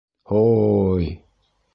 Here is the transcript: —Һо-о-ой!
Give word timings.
—Һо-о-ой! 0.29 1.05